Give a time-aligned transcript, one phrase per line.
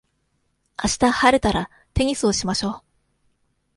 [0.77, 2.81] あした晴れたら、テニスをしましょう。